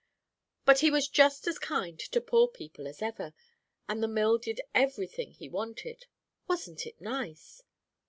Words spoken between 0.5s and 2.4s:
But he was just as kind to